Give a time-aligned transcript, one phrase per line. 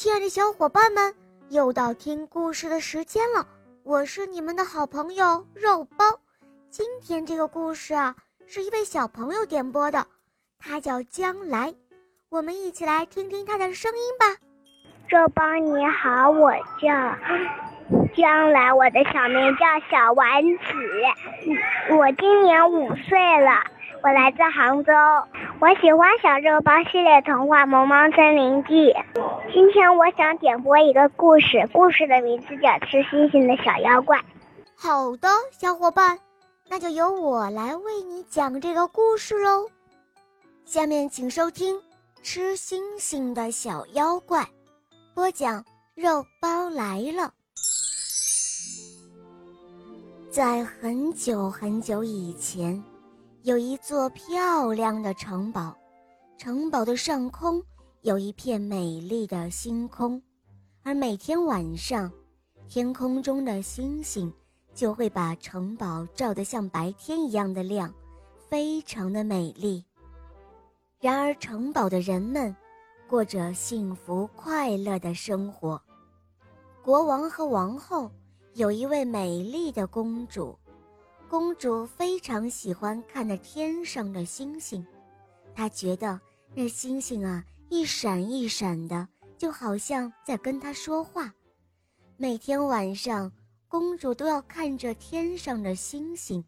[0.00, 1.14] 亲爱的小伙伴们，
[1.50, 3.46] 又到听故事的时间了。
[3.84, 6.06] 我是你们的好朋友肉包。
[6.70, 8.16] 今天这个故事啊，
[8.46, 10.06] 是一位小朋友点播的，
[10.58, 11.74] 他叫将来。
[12.30, 14.24] 我们一起来听听他的声音吧。
[15.06, 16.88] 肉包你好，我叫
[18.16, 23.50] 将来，我的小名叫小丸子，我今年五岁了，
[24.02, 24.92] 我来自杭州。
[25.60, 28.94] 我喜欢小肉包系列童话《萌萌森林记》。
[29.52, 34.16] 今天我想点播一个故事，故事的名字叫《吃星星的小妖怪》。
[34.74, 36.18] 好的，小伙伴，
[36.66, 39.68] 那就由我来为你讲这个故事喽。
[40.64, 41.76] 下面请收听
[42.22, 44.40] 《吃星星的小妖怪》，
[45.14, 45.62] 播讲
[45.94, 47.34] 肉包来了。
[50.30, 52.82] 在很久很久以前。
[53.42, 55.74] 有一座漂亮的城堡，
[56.36, 57.62] 城堡的上空
[58.02, 60.22] 有一片美丽的星空，
[60.82, 62.12] 而每天晚上，
[62.68, 64.30] 天空中的星星
[64.74, 67.90] 就会把城堡照得像白天一样的亮，
[68.46, 69.82] 非常的美丽。
[71.00, 72.54] 然而，城堡的人们
[73.08, 75.80] 过着幸福快乐的生活。
[76.82, 78.10] 国王和王后
[78.52, 80.59] 有一位美丽的公主。
[81.30, 84.84] 公主非常喜欢看那天上的星星，
[85.54, 86.20] 她觉得
[86.56, 89.06] 那星星啊一闪一闪的，
[89.38, 91.32] 就好像在跟她说话。
[92.16, 93.30] 每天晚上，
[93.68, 96.44] 公主都要看着天上的星星，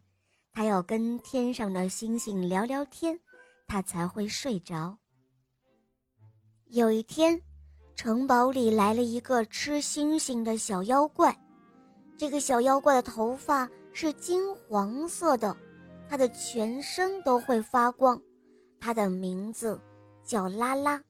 [0.51, 3.17] 她要跟天上的星星聊聊天，
[3.65, 4.97] 她才会睡着。
[6.65, 7.41] 有一天，
[7.95, 11.33] 城堡里来了一个吃星星的小妖怪，
[12.17, 13.69] 这个小妖怪的头发。
[13.93, 15.55] 是金黄色的，
[16.09, 18.19] 它的全身都会发光。
[18.79, 19.79] 它的名字
[20.25, 21.01] 叫拉拉。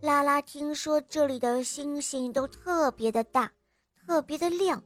[0.00, 3.50] 拉拉听说这里的星星都特别的大，
[4.06, 4.82] 特别的亮，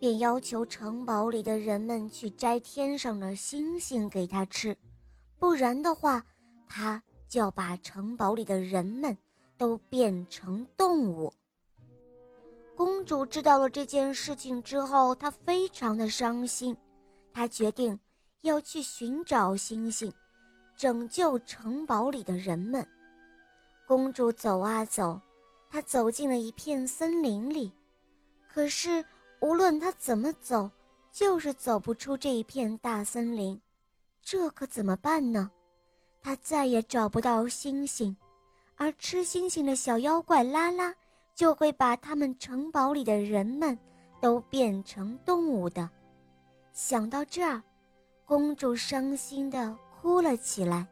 [0.00, 4.76] 便要求城堡里的人们去摘天上的星星给他吃，
[5.38, 6.24] 不然的话，
[6.66, 9.16] 他就要把城堡里的人们
[9.56, 11.32] 都变成动物。
[12.78, 16.76] 公主知道了这件事情之后，她非常的伤心。
[17.32, 17.98] 她决定
[18.42, 20.12] 要去寻找星星，
[20.76, 22.86] 拯救城堡里的人们。
[23.84, 25.20] 公主走啊走，
[25.68, 27.72] 她走进了一片森林里。
[28.46, 29.04] 可是
[29.40, 30.70] 无论她怎么走，
[31.10, 33.60] 就是走不出这一片大森林。
[34.22, 35.50] 这可怎么办呢？
[36.22, 38.16] 她再也找不到星星，
[38.76, 40.94] 而吃星星的小妖怪拉拉。
[41.38, 43.78] 就会把他们城堡里的人们
[44.20, 45.88] 都变成动物的。
[46.72, 47.62] 想到这儿，
[48.24, 50.84] 公主伤心地哭了起来。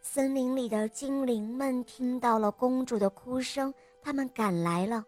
[0.00, 5.04] 森林里的精灵们听到了公主的哭声，他们赶来了。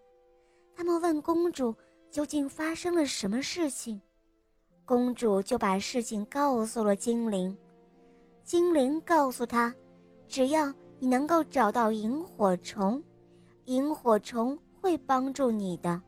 [0.72, 1.75] 他们问公主
[2.09, 4.00] 究竟发生了什么事情，
[4.84, 7.59] 公主就把事情告诉了精灵。
[8.44, 9.75] 精灵告诉她，
[10.28, 13.03] 只要你能够找到萤火虫。
[13.69, 16.01] 萤火虫会帮助你的。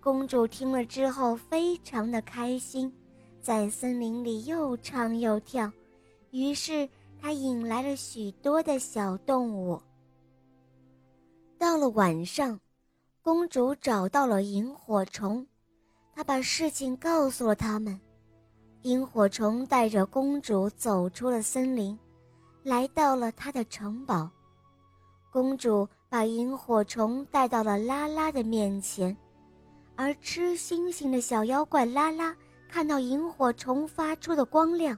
[0.00, 2.90] 公主听了之后非常的开心，
[3.42, 5.70] 在森林里又唱又跳，
[6.30, 6.88] 于是
[7.20, 9.78] 她引来了许多的小动物。
[11.58, 12.58] 到了晚上，
[13.20, 15.46] 公主找到了萤火虫，
[16.14, 18.00] 她把事情告诉了他们。
[18.84, 21.96] 萤火虫带着公主走出了森林，
[22.62, 24.30] 来到了她的城堡。
[25.30, 25.86] 公主。
[26.12, 29.16] 把萤火虫带到了拉拉的面前，
[29.96, 32.36] 而吃星星的小妖怪拉拉
[32.68, 34.94] 看到萤火虫发出的光亮，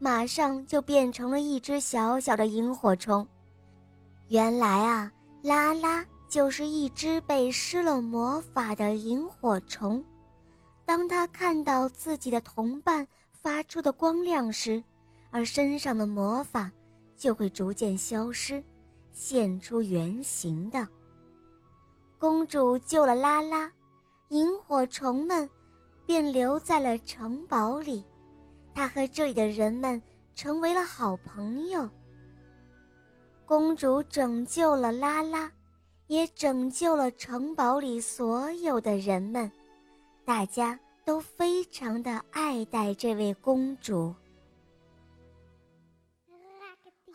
[0.00, 3.24] 马上就变成了一只小小的萤火虫。
[4.26, 10.04] 原来啊，拉拉就是一只被施了魔法的萤火虫。
[10.84, 14.82] 当他看到自己的同伴发出的光亮时，
[15.30, 16.72] 而身上的魔法
[17.16, 18.60] 就会逐渐消失。
[19.12, 20.86] 现出原形的
[22.18, 23.70] 公主救了拉拉，
[24.28, 25.48] 萤火虫们
[26.06, 28.04] 便留在了城堡里。
[28.74, 30.00] 她和这里的人们
[30.34, 31.88] 成为了好朋友。
[33.46, 35.50] 公主拯救了拉拉，
[36.06, 39.50] 也拯救了城堡里所有的人们，
[40.24, 44.14] 大家都非常的爱戴这位公主。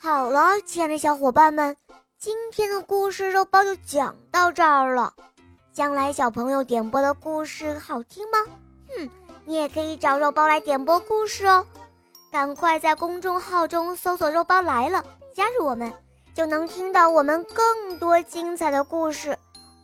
[0.01, 1.75] 好了，亲爱的小伙伴们。
[2.19, 5.13] 今天的故事肉包就讲到这儿了。
[5.73, 8.37] 将来小朋友点播的故事好听吗？
[8.89, 9.09] 哼，
[9.45, 11.65] 你也可以找肉包来点播故事哦。
[12.31, 15.03] 赶快在公众号中搜索“肉包来了”，
[15.33, 15.91] 加入我们，
[16.33, 19.37] 就能听到我们更多精彩的故事，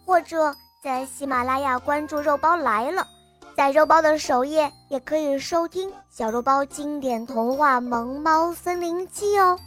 [0.05, 3.07] 或者在喜马拉雅关注“肉包来了”，
[3.55, 9.57] 在肉包的首页也可以收听小肉包经典童话《萌猫森林记》哦。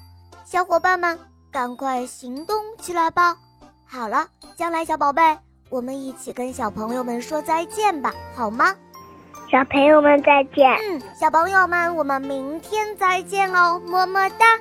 [0.44, 1.18] 小伙伴们，
[1.50, 3.36] 赶快行动起来吧！
[3.86, 5.38] 好了，将来小宝贝，
[5.70, 8.74] 我们一起跟小朋友们说再见吧，好吗？
[9.50, 10.70] 小朋友们再见。
[10.82, 14.58] 嗯，小朋友们，我们明天再见哦，么么哒。